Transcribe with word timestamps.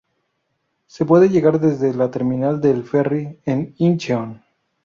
Se 0.87 1.05
puede 1.05 1.29
llegar 1.29 1.59
desde 1.59 1.93
la 1.93 2.09
terminal 2.09 2.59
del 2.59 2.83
ferry 2.83 3.37
en 3.45 3.75
Incheon. 3.77 4.43